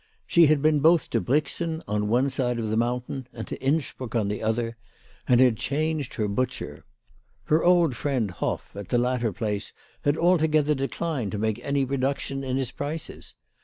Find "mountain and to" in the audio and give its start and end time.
2.75-3.61